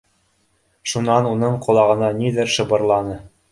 [0.93, 3.23] Шунан уның ҡолағына ниҙер шыбырланы.